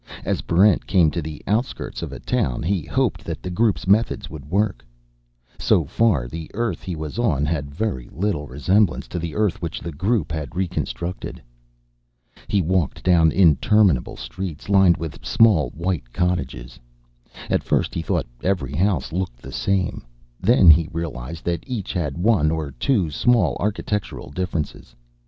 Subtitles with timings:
[0.25, 4.31] As Barrent came to the outskirts of a town, he hoped that the Group's methods
[4.31, 4.83] would work.
[5.59, 9.79] So far, the Earth he was on had very little resemblance to the Earth which
[9.79, 11.39] the Group had reconstructed.
[12.47, 16.79] He walked down interminable streets lined with small white cottages.
[17.47, 20.03] At first, he thought every house looked the same.
[20.39, 24.95] Then he realized that each had one or two small architectural differences.